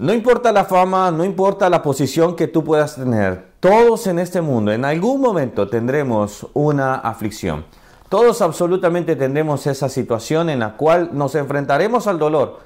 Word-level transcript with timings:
No 0.00 0.14
importa 0.14 0.52
la 0.52 0.64
fama, 0.64 1.10
no 1.10 1.24
importa 1.24 1.68
la 1.68 1.82
posición 1.82 2.36
que 2.36 2.46
tú 2.46 2.62
puedas 2.62 2.94
tener, 2.94 3.48
todos 3.58 4.06
en 4.06 4.20
este 4.20 4.40
mundo 4.40 4.70
en 4.70 4.84
algún 4.84 5.20
momento 5.20 5.66
tendremos 5.66 6.46
una 6.54 6.94
aflicción. 6.94 7.64
Todos 8.08 8.40
absolutamente 8.40 9.16
tendremos 9.16 9.66
esa 9.66 9.88
situación 9.88 10.50
en 10.50 10.60
la 10.60 10.76
cual 10.76 11.10
nos 11.14 11.34
enfrentaremos 11.34 12.06
al 12.06 12.20
dolor, 12.20 12.60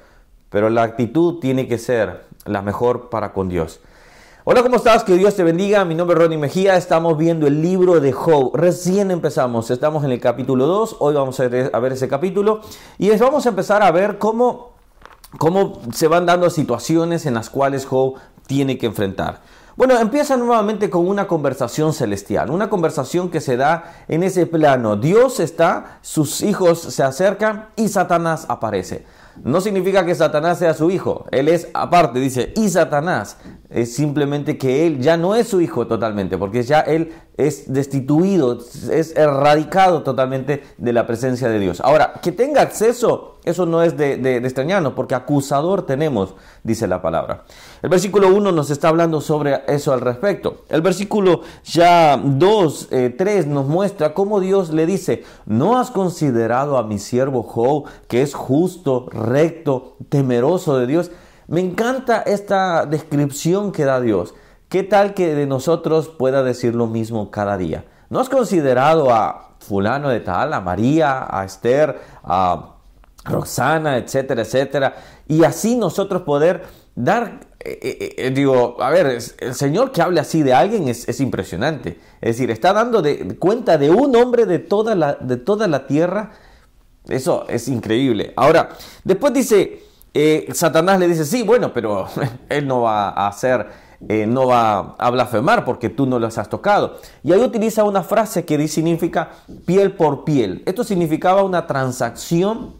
pero 0.51 0.69
la 0.69 0.83
actitud 0.83 1.39
tiene 1.39 1.67
que 1.67 1.79
ser 1.79 2.21
la 2.45 2.61
mejor 2.61 3.09
para 3.09 3.33
con 3.33 3.49
Dios. 3.49 3.79
Hola, 4.43 4.61
¿cómo 4.61 4.75
estás? 4.75 5.03
Que 5.03 5.15
Dios 5.15 5.35
te 5.35 5.43
bendiga. 5.43 5.85
Mi 5.85 5.95
nombre 5.95 6.15
es 6.15 6.21
Ronnie 6.21 6.37
Mejía. 6.37 6.77
Estamos 6.77 7.17
viendo 7.17 7.47
el 7.47 7.63
libro 7.63 7.99
de 7.99 8.11
Job. 8.11 8.55
Recién 8.55 9.09
empezamos. 9.09 9.71
Estamos 9.71 10.03
en 10.03 10.11
el 10.11 10.19
capítulo 10.19 10.67
2. 10.67 10.97
Hoy 10.99 11.15
vamos 11.15 11.39
a 11.39 11.47
ver 11.47 11.91
ese 11.93 12.07
capítulo. 12.07 12.61
Y 12.99 13.09
vamos 13.17 13.47
a 13.47 13.49
empezar 13.49 13.81
a 13.81 13.89
ver 13.89 14.19
cómo 14.19 14.72
cómo 15.37 15.81
se 15.93 16.07
van 16.07 16.25
dando 16.25 16.49
situaciones 16.49 17.25
en 17.25 17.33
las 17.33 17.49
cuales 17.49 17.85
Job 17.85 18.15
tiene 18.47 18.77
que 18.77 18.85
enfrentar. 18.85 19.41
Bueno, 19.75 19.99
empieza 19.99 20.37
nuevamente 20.37 20.91
con 20.91 21.07
una 21.07 21.27
conversación 21.27 21.93
celestial, 21.93 22.51
una 22.51 22.69
conversación 22.69 23.29
que 23.29 23.41
se 23.41 23.57
da 23.57 23.95
en 24.07 24.21
ese 24.21 24.45
plano. 24.45 24.97
Dios 24.97 25.39
está, 25.39 25.97
sus 26.01 26.43
hijos 26.43 26.79
se 26.79 27.01
acercan 27.01 27.69
y 27.75 27.87
Satanás 27.87 28.45
aparece. 28.49 29.03
No 29.43 29.61
significa 29.61 30.05
que 30.05 30.13
Satanás 30.13 30.59
sea 30.59 30.75
su 30.75 30.91
hijo, 30.91 31.25
él 31.31 31.47
es 31.47 31.69
aparte, 31.73 32.19
dice, 32.19 32.53
y 32.55 32.69
Satanás. 32.69 33.37
Es 33.73 33.95
simplemente 33.95 34.57
que 34.57 34.85
él 34.85 34.99
ya 34.99 35.17
no 35.17 35.33
es 35.33 35.47
su 35.47 35.59
hijo 35.59 35.87
totalmente, 35.87 36.37
porque 36.37 36.61
ya 36.61 36.81
él 36.81 37.11
es 37.37 37.73
destituido, 37.73 38.59
es 38.91 39.15
erradicado 39.15 40.03
totalmente 40.03 40.63
de 40.77 40.93
la 40.93 41.07
presencia 41.07 41.49
de 41.49 41.57
Dios. 41.57 41.81
Ahora, 41.81 42.13
que 42.21 42.31
tenga 42.31 42.61
acceso, 42.61 43.39
eso 43.43 43.65
no 43.65 43.81
es 43.81 43.97
de, 43.97 44.17
de, 44.17 44.37
extrañarnos, 44.37 44.93
porque 44.93 45.15
acusador 45.15 45.87
tenemos, 45.87 46.35
dice 46.63 46.87
la 46.87 47.01
palabra. 47.01 47.45
El 47.81 47.89
versículo 47.89 48.27
1 48.27 48.51
nos 48.51 48.69
está 48.69 48.89
hablando 48.89 49.21
sobre 49.21 49.63
eso 49.67 49.91
al 49.91 50.01
respecto. 50.01 50.65
El 50.69 50.83
versículo 50.83 51.41
ya 51.63 52.21
2, 52.23 52.89
3 52.89 53.19
eh, 53.45 53.47
nos 53.47 53.65
muestra 53.65 54.13
cómo 54.13 54.39
Dios 54.39 54.71
le 54.71 54.85
dice, 54.85 55.23
¿no 55.47 55.79
has 55.79 55.89
considerado 55.89 56.77
a 56.77 56.83
mi 56.83 56.99
siervo 56.99 57.41
Job 57.41 57.85
que 58.07 58.21
es 58.21 58.35
justo, 58.35 59.07
recto, 59.09 59.95
temeroso 60.09 60.77
de 60.77 60.85
Dios? 60.85 61.09
Me 61.47 61.59
encanta 61.59 62.21
esta 62.21 62.85
descripción 62.85 63.71
que 63.71 63.85
da 63.85 63.99
Dios. 63.99 64.33
¿Qué 64.69 64.83
tal 64.83 65.13
que 65.13 65.35
de 65.35 65.45
nosotros 65.45 66.07
pueda 66.09 66.41
decir 66.41 66.73
lo 66.73 66.87
mismo 66.87 67.29
cada 67.31 67.57
día? 67.57 67.85
¿No 68.09 68.19
has 68.19 68.29
considerado 68.29 69.13
a 69.13 69.55
fulano 69.59 70.09
de 70.09 70.19
tal, 70.19 70.53
a 70.53 70.61
María, 70.61 71.27
a 71.29 71.45
Esther, 71.45 71.99
a 72.23 72.75
Roxana, 73.25 73.97
etcétera, 73.97 74.41
etcétera? 74.41 74.95
Y 75.27 75.43
así 75.43 75.75
nosotros 75.75 76.23
poder 76.23 76.63
dar, 76.95 77.41
eh, 77.59 77.79
eh, 77.81 78.15
eh, 78.17 78.31
digo, 78.31 78.81
a 78.81 78.89
ver, 78.89 79.19
el 79.37 79.53
Señor 79.53 79.91
que 79.91 80.01
hable 80.01 80.19
así 80.19 80.43
de 80.43 80.53
alguien 80.53 80.87
es, 80.87 81.19
impresionante. 81.19 81.99
Es 82.21 82.37
decir, 82.37 82.49
está 82.49 82.73
dando 82.73 83.01
de, 83.01 83.35
cuenta 83.37 83.77
de 83.77 83.89
un 83.89 84.15
hombre 84.15 84.45
de 84.45 84.59
toda, 84.59 84.95
la, 84.95 85.15
de 85.15 85.37
toda 85.37 85.67
la 85.67 85.87
tierra. 85.87 86.31
Eso 87.07 87.45
es 87.49 87.67
increíble. 87.67 88.33
Ahora, 88.37 88.69
después 89.03 89.33
dice, 89.33 89.83
Satanás 90.53 90.99
le 90.99 91.07
dice, 91.07 91.25
sí, 91.25 91.43
bueno, 91.43 91.73
pero 91.73 92.07
él 92.49 92.67
no 92.67 92.81
va 92.81 93.09
a 93.09 93.27
hacer 93.27 93.67
eh, 94.09 94.25
no 94.27 94.47
va 94.47 94.95
a 94.97 95.09
blasfemar 95.11 95.63
porque 95.63 95.89
tú 95.89 96.05
no 96.05 96.19
los 96.19 96.37
has 96.37 96.49
tocado. 96.49 96.97
Y 97.23 97.31
ahí 97.31 97.41
utiliza 97.41 97.83
una 97.83 98.03
frase 98.03 98.43
que 98.43 98.67
significa 98.67 99.31
piel 99.65 99.93
por 99.93 100.25
piel. 100.25 100.61
Esto 100.65 100.83
significaba 100.83 101.43
una 101.43 101.67
transacción 101.67 102.73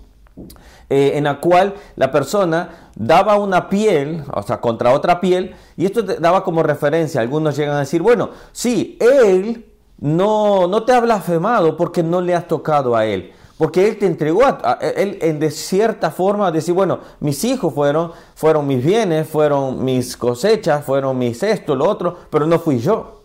eh, 0.90 1.14
en 1.16 1.24
la 1.24 1.40
cual 1.40 1.76
la 1.96 2.12
persona 2.12 2.90
daba 2.96 3.38
una 3.38 3.70
piel, 3.70 4.24
o 4.34 4.44
sea, 4.44 4.60
contra 4.60 4.92
otra 4.92 5.22
piel, 5.22 5.56
y 5.78 5.86
esto 5.86 6.04
daba 6.04 6.44
como 6.44 6.62
referencia. 6.62 7.22
Algunos 7.22 7.56
llegan 7.56 7.78
a 7.78 7.80
decir, 7.80 8.02
bueno, 8.02 8.32
sí, 8.52 8.98
él 9.00 9.66
no, 10.00 10.68
no 10.68 10.84
te 10.84 10.92
ha 10.92 11.00
blasfemado 11.00 11.78
porque 11.78 12.04
no 12.04 12.20
le 12.20 12.36
has 12.36 12.48
tocado 12.48 12.96
a 12.96 13.06
él. 13.06 13.32
Porque 13.64 13.88
Él 13.88 13.98
te 13.98 14.06
entregó, 14.06 14.44
a, 14.44 14.78
Él 14.82 15.20
en 15.22 15.40
de 15.40 15.50
cierta 15.50 16.12
forma 16.12 16.52
decir, 16.52 16.74
bueno, 16.74 17.00
mis 17.22 17.46
hijos 17.46 17.74
fueron, 17.74 18.12
fueron 18.36 18.68
mis 18.68 18.84
bienes, 18.84 19.26
fueron 19.26 19.86
mis 19.86 20.18
cosechas, 20.18 20.84
fueron 20.84 21.18
mis 21.18 21.42
esto, 21.44 21.74
lo 21.74 21.88
otro, 21.88 22.14
pero 22.30 22.46
no 22.46 22.60
fui 22.60 22.80
yo. 22.80 23.22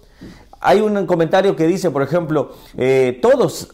Hay 0.61 0.81
un 0.81 1.07
comentario 1.07 1.57
que 1.57 1.67
dice, 1.67 1.91
por 1.91 2.03
ejemplo, 2.03 2.53
eh, 2.77 3.19
todos 3.21 3.73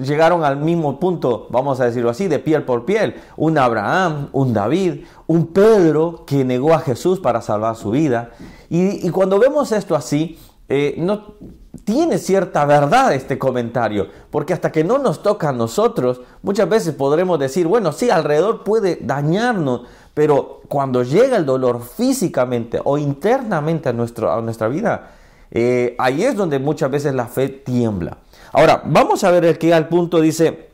llegaron 0.00 0.42
al 0.42 0.56
mismo 0.56 0.98
punto, 0.98 1.48
vamos 1.50 1.80
a 1.80 1.84
decirlo 1.84 2.08
así, 2.08 2.28
de 2.28 2.38
piel 2.38 2.62
por 2.62 2.86
piel. 2.86 3.16
Un 3.36 3.58
Abraham, 3.58 4.30
un 4.32 4.54
David, 4.54 5.04
un 5.26 5.48
Pedro 5.48 6.24
que 6.26 6.46
negó 6.46 6.72
a 6.72 6.78
Jesús 6.78 7.20
para 7.20 7.42
salvar 7.42 7.76
su 7.76 7.90
vida. 7.90 8.30
Y, 8.70 9.06
y 9.06 9.10
cuando 9.10 9.38
vemos 9.38 9.70
esto 9.70 9.94
así, 9.94 10.38
eh, 10.68 10.94
no 10.98 11.34
tiene 11.84 12.18
cierta 12.18 12.64
verdad 12.64 13.14
este 13.14 13.38
comentario, 13.38 14.08
porque 14.30 14.52
hasta 14.52 14.72
que 14.72 14.82
no 14.82 14.98
nos 14.98 15.22
toca 15.22 15.50
a 15.50 15.52
nosotros, 15.52 16.20
muchas 16.42 16.68
veces 16.68 16.94
podremos 16.94 17.38
decir, 17.38 17.66
bueno, 17.66 17.92
sí, 17.92 18.10
alrededor 18.10 18.64
puede 18.64 18.98
dañarnos, 19.00 19.82
pero 20.14 20.62
cuando 20.68 21.02
llega 21.02 21.36
el 21.36 21.46
dolor 21.46 21.82
físicamente 21.82 22.80
o 22.82 22.98
internamente 22.98 23.88
a, 23.88 23.92
nuestro, 23.92 24.32
a 24.32 24.40
nuestra 24.40 24.66
vida, 24.66 25.10
eh, 25.50 25.94
ahí 25.98 26.24
es 26.24 26.34
donde 26.34 26.58
muchas 26.58 26.90
veces 26.90 27.14
la 27.14 27.26
fe 27.26 27.48
tiembla. 27.48 28.18
Ahora, 28.52 28.82
vamos 28.84 29.22
a 29.22 29.30
ver 29.30 29.44
el 29.44 29.58
que 29.58 29.72
al 29.72 29.86
punto 29.88 30.20
dice, 30.20 30.70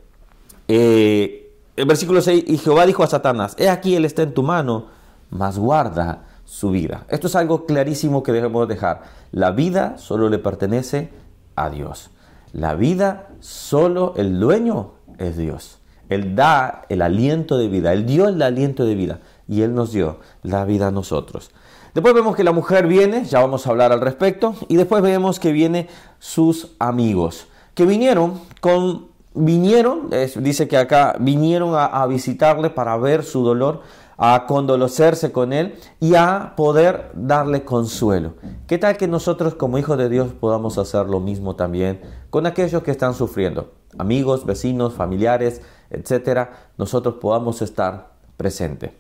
eh, 0.69 1.53
el 1.77 1.87
versículo 1.87 2.23
6, 2.23 2.45
y 2.47 2.57
Jehová 2.57 2.87
dijo 2.87 3.03
a 3.03 3.09
Satanás, 3.09 3.55
he 3.59 3.69
aquí 3.69 3.97
él 3.97 4.07
está 4.07 4.23
en 4.23 4.33
tu 4.33 4.43
mano, 4.43 4.87
mas 5.31 5.59
guarda 5.59 6.32
su 6.53 6.71
vida. 6.71 7.07
Esto 7.09 7.29
es 7.29 7.35
algo 7.35 7.65
clarísimo 7.65 8.23
que 8.23 8.31
debemos 8.31 8.69
dejar. 8.69 9.05
La 9.31 9.53
vida 9.53 9.97
solo 9.97 10.29
le 10.29 10.39
pertenece 10.39 11.09
a 11.57 11.71
Dios. 11.71 12.11
La 12.53 12.75
vida 12.75 13.29
solo 13.41 14.13
el 14.19 14.39
dueño 14.39 14.91
es 15.17 15.39
Dios. 15.39 15.79
Él 16.11 16.37
da 16.37 16.83
el 16.91 17.01
aliento 17.01 17.57
de 17.57 17.69
vida. 17.69 17.95
Él 17.95 18.05
dio 18.05 18.29
el 18.29 18.43
aliento 18.43 18.85
de 18.85 18.95
vida 18.95 19.21
y 19.49 19.63
Él 19.63 19.75
nos 19.75 19.93
dio 19.93 20.19
la 20.43 20.67
vida 20.67 20.89
a 20.89 20.91
nosotros. 20.91 21.53
Después 21.95 22.13
vemos 22.13 22.37
que 22.37 22.45
la 22.45 22.53
mujer 22.53 22.87
viene, 22.87 23.25
ya 23.25 23.41
vamos 23.41 23.67
a 23.67 23.71
hablar 23.71 23.91
al 23.91 24.03
respecto, 24.03 24.55
y 24.69 24.77
después 24.77 25.03
vemos 25.03 25.41
que 25.41 25.53
vienen 25.53 25.89
sus 26.19 26.73
amigos, 26.79 27.47
que 27.75 27.87
vinieron 27.87 28.39
con, 28.61 29.07
vinieron, 29.33 30.11
dice 30.37 30.69
que 30.69 30.77
acá 30.77 31.17
vinieron 31.19 31.75
a 31.75 32.07
visitarle 32.07 32.69
para 32.69 32.97
ver 32.99 33.25
su 33.25 33.43
dolor, 33.43 33.81
a 34.25 34.47
condolecerse 34.47 35.33
con 35.33 35.53
Él 35.53 35.75
y 35.99 36.15
a 36.15 36.55
poder 36.57 37.11
darle 37.13 37.65
consuelo. 37.65 38.35
¿Qué 38.69 38.79
tal 38.79 38.97
que 38.97 39.09
nosotros 39.09 39.57
como 39.57 39.79
hijos 39.79 39.99
de 39.99 40.09
Dios 40.09 40.29
podamos 40.33 40.79
hacer 40.79 41.07
lo 41.07 41.19
mismo 41.19 41.57
también 41.57 42.01
con 42.31 42.47
aquellos 42.47 42.85
que 42.85 42.93
están 42.93 43.15
sufriendo? 43.15 43.73
Amigos, 43.99 44.47
vecinos, 44.47 44.95
familiares, 44.95 45.61
etcétera, 45.91 46.69
nosotros 46.79 47.17
podamos 47.21 47.63
estar 47.63 48.13
presentes. 48.37 48.93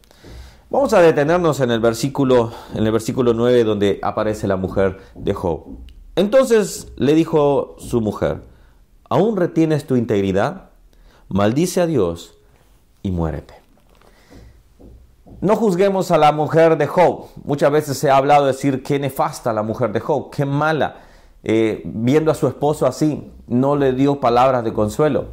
Vamos 0.70 0.92
a 0.92 1.00
detenernos 1.00 1.60
en 1.60 1.70
el 1.70 1.78
versículo 1.78 2.50
en 2.74 2.84
el 2.84 2.90
versículo 2.90 3.32
9 3.32 3.62
donde 3.62 4.00
aparece 4.02 4.48
la 4.48 4.56
mujer 4.56 4.98
de 5.14 5.34
Job. 5.34 5.66
Entonces 6.16 6.88
le 6.96 7.14
dijo 7.14 7.76
su 7.78 8.00
mujer: 8.00 8.42
¿Aún 9.08 9.36
retienes 9.36 9.86
tu 9.86 9.94
integridad? 9.94 10.70
Maldice 11.28 11.80
a 11.80 11.86
Dios 11.86 12.34
y 13.04 13.12
muérete. 13.12 13.61
No 15.42 15.56
juzguemos 15.56 16.12
a 16.12 16.18
la 16.18 16.30
mujer 16.30 16.78
de 16.78 16.86
Job. 16.86 17.24
Muchas 17.42 17.72
veces 17.72 17.98
se 17.98 18.08
ha 18.08 18.16
hablado 18.16 18.46
de 18.46 18.52
decir 18.52 18.84
qué 18.84 19.00
nefasta 19.00 19.52
la 19.52 19.64
mujer 19.64 19.90
de 19.90 19.98
Job, 19.98 20.30
qué 20.30 20.44
mala. 20.44 20.98
Eh, 21.42 21.82
viendo 21.84 22.30
a 22.30 22.34
su 22.36 22.46
esposo 22.46 22.86
así, 22.86 23.28
no 23.48 23.74
le 23.74 23.92
dio 23.92 24.20
palabras 24.20 24.62
de 24.62 24.72
consuelo. 24.72 25.30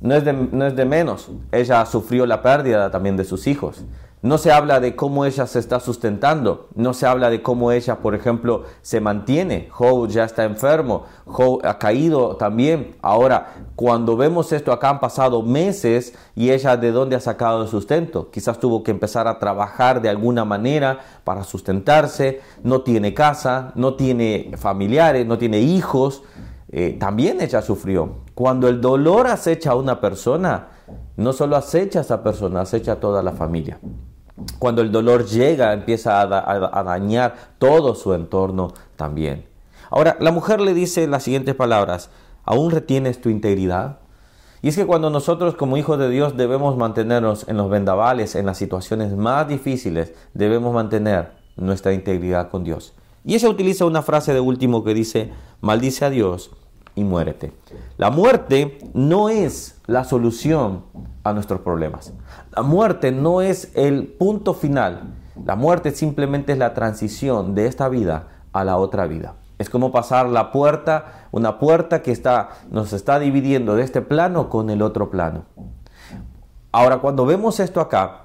No 0.00 0.14
es 0.14 0.24
de, 0.24 0.34
no 0.34 0.68
es 0.68 0.76
de 0.76 0.84
menos. 0.84 1.32
Ella 1.50 1.84
sufrió 1.84 2.26
la 2.26 2.42
pérdida 2.42 2.92
también 2.92 3.16
de 3.16 3.24
sus 3.24 3.48
hijos. 3.48 3.84
No 4.22 4.36
se 4.36 4.52
habla 4.52 4.80
de 4.80 4.94
cómo 4.96 5.24
ella 5.24 5.46
se 5.46 5.58
está 5.58 5.80
sustentando, 5.80 6.68
no 6.74 6.92
se 6.92 7.06
habla 7.06 7.30
de 7.30 7.40
cómo 7.40 7.72
ella, 7.72 8.00
por 8.00 8.14
ejemplo, 8.14 8.64
se 8.82 9.00
mantiene. 9.00 9.68
Job 9.70 10.08
ya 10.08 10.24
está 10.24 10.44
enfermo, 10.44 11.04
Job 11.24 11.64
ha 11.64 11.78
caído 11.78 12.36
también. 12.36 12.96
Ahora, 13.00 13.54
cuando 13.76 14.18
vemos 14.18 14.52
esto 14.52 14.72
acá 14.72 14.90
han 14.90 15.00
pasado 15.00 15.40
meses 15.42 16.14
y 16.36 16.50
ella 16.50 16.76
de 16.76 16.92
dónde 16.92 17.16
ha 17.16 17.20
sacado 17.20 17.62
el 17.62 17.68
sustento. 17.68 18.30
Quizás 18.30 18.60
tuvo 18.60 18.82
que 18.82 18.90
empezar 18.90 19.26
a 19.26 19.38
trabajar 19.38 20.02
de 20.02 20.10
alguna 20.10 20.44
manera 20.44 20.98
para 21.24 21.42
sustentarse, 21.42 22.42
no 22.62 22.82
tiene 22.82 23.14
casa, 23.14 23.72
no 23.74 23.94
tiene 23.94 24.50
familiares, 24.58 25.26
no 25.26 25.38
tiene 25.38 25.60
hijos. 25.60 26.24
Eh, 26.68 26.98
también 27.00 27.40
ella 27.40 27.62
sufrió. 27.62 28.16
Cuando 28.34 28.68
el 28.68 28.82
dolor 28.82 29.28
acecha 29.28 29.70
a 29.70 29.76
una 29.76 29.98
persona, 29.98 30.68
no 31.16 31.32
solo 31.32 31.56
acecha 31.56 32.00
a 32.00 32.02
esa 32.02 32.22
persona, 32.22 32.60
acecha 32.60 32.92
a 32.92 33.00
toda 33.00 33.22
la 33.22 33.32
familia. 33.32 33.80
Cuando 34.58 34.82
el 34.82 34.92
dolor 34.92 35.26
llega, 35.26 35.72
empieza 35.72 36.20
a, 36.20 36.82
dañar 36.84 37.34
todo 37.58 37.94
su 37.94 38.14
entorno 38.14 38.72
también. 38.96 39.46
Ahora, 39.90 40.16
la 40.20 40.32
mujer 40.32 40.60
le 40.60 40.74
dice 40.74 41.06
las 41.06 41.24
siguientes 41.24 41.54
palabras, 41.54 42.10
¿aún 42.44 42.70
retienes 42.70 43.20
tu 43.20 43.28
integridad? 43.28 43.98
Y 44.62 44.68
es 44.68 44.76
que 44.76 44.86
cuando 44.86 45.10
nosotros 45.10 45.54
como 45.54 45.76
hijos 45.76 45.98
de 45.98 46.10
Dios 46.10 46.36
debemos 46.36 46.76
mantenernos 46.76 47.48
en 47.48 47.56
los 47.56 47.70
vendavales, 47.70 48.34
en 48.34 48.46
las 48.46 48.58
situaciones 48.58 49.16
más 49.16 49.48
difíciles, 49.48 50.12
debemos 50.34 50.74
mantener 50.74 51.32
nuestra 51.56 51.92
integridad 51.92 52.50
con 52.50 52.64
Dios. 52.64 52.94
Y 53.24 53.34
ella 53.34 53.48
utiliza 53.48 53.84
una 53.84 54.02
frase 54.02 54.32
de 54.32 54.40
último 54.40 54.84
que 54.84 54.94
dice, 54.94 55.32
maldice 55.60 56.04
a 56.04 56.10
Dios 56.10 56.50
y. 57.04 57.52
La 57.96 58.10
muerte 58.10 58.78
no 58.94 59.28
es 59.28 59.80
la 59.86 60.04
solución 60.04 60.84
a 61.24 61.32
nuestros 61.32 61.60
problemas. 61.60 62.12
La 62.54 62.62
muerte 62.62 63.12
no 63.12 63.42
es 63.42 63.72
el 63.74 64.06
punto 64.06 64.54
final. 64.54 65.14
La 65.44 65.56
muerte 65.56 65.92
simplemente 65.92 66.52
es 66.52 66.58
la 66.58 66.74
transición 66.74 67.54
de 67.54 67.66
esta 67.66 67.88
vida 67.88 68.28
a 68.52 68.64
la 68.64 68.76
otra 68.76 69.06
vida. 69.06 69.34
Es 69.58 69.68
como 69.68 69.92
pasar 69.92 70.28
la 70.28 70.52
puerta, 70.52 71.26
una 71.32 71.58
puerta 71.58 72.02
que 72.02 72.12
está, 72.12 72.50
nos 72.70 72.92
está 72.92 73.18
dividiendo 73.18 73.76
de 73.76 73.82
este 73.82 74.00
plano 74.00 74.48
con 74.48 74.70
el 74.70 74.80
otro 74.80 75.10
plano. 75.10 75.44
Ahora, 76.72 76.98
cuando 76.98 77.26
vemos 77.26 77.60
esto 77.60 77.80
acá, 77.80 78.22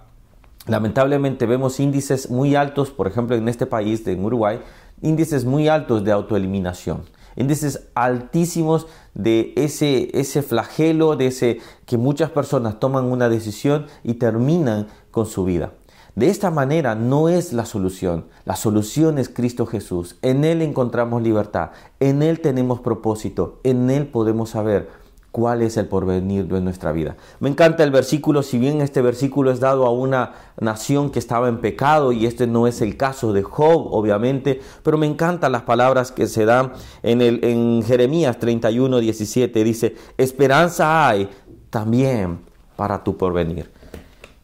lamentablemente 0.67 1.45
vemos 1.45 1.79
índices 1.79 2.29
muy 2.29 2.55
altos, 2.55 2.91
por 2.91 3.07
ejemplo, 3.07 3.35
en 3.35 3.49
este 3.49 3.65
país, 3.65 4.05
en 4.07 4.23
Uruguay, 4.23 4.61
índices 5.01 5.45
muy 5.45 5.67
altos 5.67 6.03
de 6.03 6.11
autoeliminación, 6.11 7.03
índices 7.35 7.87
altísimos 7.95 8.87
de 9.13 9.53
ese, 9.55 10.09
ese 10.19 10.41
flagelo, 10.41 11.15
de 11.15 11.27
ese 11.27 11.59
que 11.85 11.97
muchas 11.97 12.29
personas 12.31 12.79
toman 12.79 13.05
una 13.05 13.29
decisión 13.29 13.87
y 14.03 14.15
terminan 14.15 14.87
con 15.11 15.25
su 15.25 15.45
vida. 15.45 15.73
De 16.15 16.29
esta 16.29 16.49
manera 16.49 16.95
no 16.95 17.27
es 17.27 17.51
la 17.51 17.65
solución. 17.65 18.25
La 18.45 18.55
solución 18.55 19.17
es 19.17 19.27
Cristo 19.27 19.65
Jesús. 19.65 20.17
En 20.21 20.45
Él 20.45 20.61
encontramos 20.61 21.21
libertad. 21.21 21.71
En 21.99 22.21
Él 22.21 22.39
tenemos 22.39 22.79
propósito. 22.79 23.59
En 23.63 23.89
Él 23.89 24.07
podemos 24.07 24.51
saber 24.51 24.89
cuál 25.35 25.63
es 25.63 25.75
el 25.75 25.87
porvenir 25.87 26.47
de 26.47 26.61
nuestra 26.61 26.93
vida. 26.93 27.17
Me 27.41 27.49
encanta 27.49 27.83
el 27.83 27.91
versículo, 27.91 28.41
si 28.41 28.57
bien 28.57 28.79
este 28.79 29.01
versículo 29.01 29.51
es 29.51 29.59
dado 29.59 29.85
a 29.85 29.91
una 29.91 30.31
nación 30.61 31.09
que 31.09 31.19
estaba 31.19 31.49
en 31.49 31.57
pecado 31.57 32.13
y 32.13 32.25
este 32.25 32.47
no 32.47 32.67
es 32.67 32.79
el 32.79 32.95
caso 32.95 33.33
de 33.33 33.43
Job, 33.43 33.93
obviamente, 33.93 34.61
pero 34.81 34.97
me 34.97 35.07
encantan 35.07 35.51
las 35.51 35.63
palabras 35.63 36.13
que 36.13 36.27
se 36.27 36.45
dan 36.45 36.71
en, 37.03 37.21
el, 37.21 37.43
en 37.43 37.83
Jeremías 37.83 38.39
31, 38.39 38.97
17. 38.99 39.63
Dice, 39.65 39.95
esperanza 40.17 41.05
hay 41.05 41.29
también 41.69 42.39
para 42.77 43.03
tu 43.03 43.17
porvenir. 43.17 43.69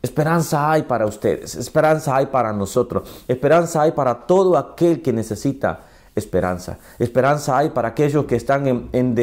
Esperanza 0.01 0.73
hay 0.73 0.81
para 0.81 1.05
ustedes, 1.05 1.55
esperanza 1.55 2.17
hay 2.17 2.25
para 2.25 2.51
nosotros, 2.51 3.23
esperanza 3.29 3.83
hay 3.83 3.93
para 3.93 4.27
todo 4.27 4.57
aquel 4.57 5.01
que 5.01 5.13
necesita 5.13 5.85
esperanza. 6.15 6.77
Esperanza 6.99 7.57
hay 7.57 7.69
para 7.69 7.89
aquellos 7.89 8.25
que 8.25 8.35
están 8.35 8.89
en, 8.91 9.15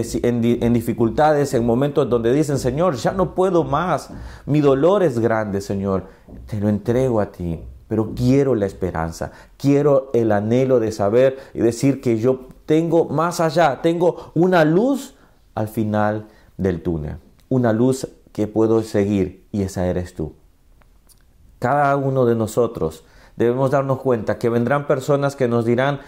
dificultades, 0.73 1.55
en 1.55 1.67
momentos 1.67 2.08
donde 2.08 2.32
dicen, 2.32 2.58
Señor, 2.58 2.96
ya 2.96 3.12
no 3.12 3.35
puedo 3.35 3.64
más, 3.64 4.11
mi 4.46 4.61
dolor 4.61 5.02
es 5.02 5.19
grande, 5.19 5.61
Señor, 5.61 6.05
te 6.46 6.58
lo 6.61 6.69
entrego 6.69 7.20
a 7.20 7.31
ti, 7.31 7.61
pero 7.88 8.14
quiero 8.14 8.55
la 8.55 8.67
esperanza, 8.67 9.32
quiero 9.56 10.11
el 10.14 10.32
anhelo 10.32 10.81
de 10.81 10.93
saber 10.93 11.38
y 11.55 11.61
decir 11.61 12.00
que 12.00 12.19
yo 12.19 12.49
tengo 12.67 13.06
más 13.06 13.41
allá, 13.41 13.81
tengo 13.82 14.32
una 14.34 14.64
luz 14.64 15.14
al 15.55 15.69
final 15.69 16.29
del 16.56 16.82
túnel, 16.82 17.17
una 17.49 17.73
luz 17.73 18.08
que 18.32 18.46
puedo 18.46 18.82
seguir 18.82 19.46
y 19.52 19.62
esa 19.62 19.87
eres 19.87 20.14
tú. 20.14 20.34
Cada 21.58 21.96
uno 21.96 22.25
de 22.25 22.37
nosotros 22.37 23.05
debemos 23.37 23.70
darnos 23.70 23.99
cuenta 23.99 24.38
que 24.38 24.49
vendrán 24.49 24.87
personas 24.87 25.34
que 25.34 25.49
nos 25.49 25.64
dirán, 25.64 26.00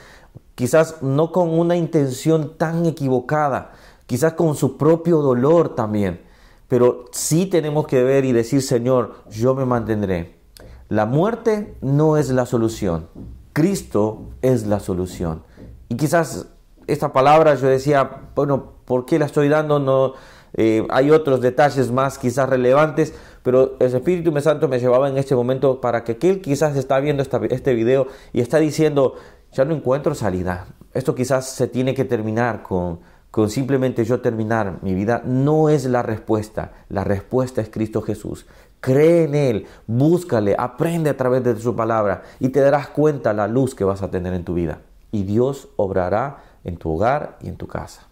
quizás 0.61 0.97
no 1.01 1.33
con 1.33 1.59
una 1.59 1.75
intención 1.75 2.59
tan 2.59 2.85
equivocada, 2.85 3.73
quizás 4.05 4.35
con 4.35 4.55
su 4.55 4.77
propio 4.77 5.23
dolor 5.23 5.75
también, 5.75 6.21
pero 6.69 7.07
sí 7.13 7.47
tenemos 7.47 7.87
que 7.87 8.03
ver 8.03 8.27
y 8.27 8.33
decir, 8.33 8.61
Señor, 8.61 9.25
yo 9.31 9.55
me 9.55 9.65
mantendré. 9.65 10.35
La 10.91 11.07
muerte 11.07 11.77
no 11.81 12.19
es 12.19 12.29
la 12.29 12.45
solución, 12.45 13.09
Cristo 13.55 14.33
es 14.43 14.67
la 14.67 14.81
solución. 14.81 15.45
Y 15.89 15.95
quizás 15.95 16.49
esta 16.87 17.15
palabra 17.15 17.55
yo 17.55 17.67
decía, 17.67 18.29
bueno, 18.35 18.75
¿por 18.85 19.07
qué 19.07 19.19
la 19.19 19.25
estoy 19.25 19.49
dando? 19.49 19.79
No, 19.79 20.13
eh, 20.53 20.87
hay 20.91 21.11
otros 21.11 21.41
detalles 21.41 21.91
más 21.91 22.19
quizás 22.19 22.51
relevantes, 22.51 23.15
pero 23.43 23.77
el 23.81 23.95
Espíritu 23.95 24.39
Santo 24.43 24.69
me 24.69 24.79
llevaba 24.79 25.09
en 25.09 25.17
este 25.17 25.35
momento 25.35 25.81
para 25.81 26.05
que 26.05 26.13
aquel 26.13 26.43
quizás 26.43 26.77
está 26.77 27.01
viendo 27.01 27.23
este 27.23 27.73
video 27.73 28.09
y 28.35 28.43
está 28.43 28.59
diciendo, 28.59 29.15
ya 29.53 29.65
no 29.65 29.75
encuentro 29.75 30.15
salida. 30.15 30.67
Esto 30.93 31.15
quizás 31.15 31.51
se 31.51 31.67
tiene 31.67 31.95
que 31.95 32.05
terminar 32.05 32.63
con, 32.63 33.01
con 33.31 33.51
simplemente 33.51 34.05
yo 34.05 34.21
terminar 34.21 34.79
mi 34.83 34.95
vida. 34.95 35.23
No 35.25 35.69
es 35.69 35.85
la 35.85 36.03
respuesta. 36.03 36.73
La 36.89 37.05
respuesta 37.05 37.61
es 37.61 37.69
Cristo 37.69 38.03
Jesús. 38.03 38.47
Cree 38.81 39.25
en 39.25 39.35
Él, 39.35 39.67
búscale, 39.87 40.57
aprende 40.59 41.11
a 41.11 41.17
través 41.17 41.45
de 41.45 41.57
su 41.59 41.77
palabra 41.77 42.23
y 42.39 42.49
te 42.49 42.61
darás 42.61 42.89
cuenta 42.89 43.33
la 43.35 43.47
luz 43.47 43.75
que 43.75 43.85
vas 43.85 44.03
a 44.03 44.11
tener 44.11 44.33
en 44.33 44.45
tu 44.45 44.55
vida. 44.55 44.81
Y 45.13 45.25
Dios 45.25 45.69
obrará 45.77 46.39
en 46.65 46.77
tu 46.77 46.95
hogar 46.95 47.37
y 47.43 47.49
en 47.49 47.57
tu 47.57 47.67
casa. 47.67 48.10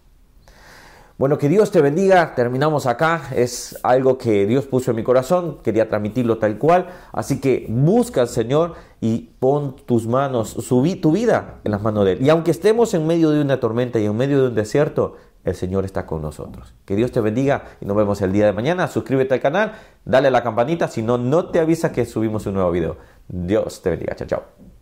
Bueno, 1.18 1.36
que 1.36 1.48
Dios 1.48 1.72
te 1.72 1.82
bendiga. 1.82 2.36
Terminamos 2.36 2.86
acá. 2.86 3.22
Es 3.34 3.76
algo 3.82 4.18
que 4.18 4.46
Dios 4.46 4.66
puso 4.66 4.92
en 4.92 4.96
mi 4.98 5.02
corazón. 5.02 5.58
Quería 5.64 5.88
transmitirlo 5.88 6.38
tal 6.38 6.58
cual. 6.58 6.86
Así 7.10 7.40
que 7.40 7.66
busca 7.68 8.20
al 8.20 8.28
Señor 8.28 8.74
y 9.00 9.30
pon 9.40 9.74
tus 9.84 10.06
manos, 10.06 10.50
subí 10.50 10.94
tu 10.94 11.10
vida 11.10 11.58
en 11.64 11.72
las 11.72 11.82
manos 11.82 12.04
de 12.04 12.12
Él. 12.12 12.22
Y 12.22 12.28
aunque 12.28 12.52
estemos 12.52 12.94
en 12.94 13.04
medio 13.04 13.30
de 13.30 13.40
una 13.40 13.58
tormenta 13.58 13.98
y 13.98 14.06
en 14.06 14.16
medio 14.16 14.42
de 14.42 14.48
un 14.48 14.54
desierto, 14.54 15.16
el 15.42 15.56
Señor 15.56 15.84
está 15.84 16.06
con 16.06 16.22
nosotros. 16.22 16.72
Que 16.84 16.94
Dios 16.94 17.10
te 17.10 17.20
bendiga 17.20 17.64
y 17.80 17.86
nos 17.86 17.96
vemos 17.96 18.22
el 18.22 18.32
día 18.32 18.46
de 18.46 18.52
mañana. 18.52 18.86
Suscríbete 18.86 19.34
al 19.34 19.40
canal, 19.40 19.72
dale 20.04 20.28
a 20.28 20.30
la 20.30 20.44
campanita, 20.44 20.86
si 20.86 21.02
no, 21.02 21.18
no 21.18 21.46
te 21.46 21.58
avisa 21.58 21.90
que 21.90 22.04
subimos 22.04 22.46
un 22.46 22.54
nuevo 22.54 22.70
video. 22.70 22.96
Dios 23.26 23.82
te 23.82 23.90
bendiga. 23.90 24.14
Chao, 24.14 24.28
chao. 24.28 24.77